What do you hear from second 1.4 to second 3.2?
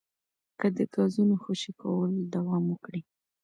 خوشې کول دوام وکړي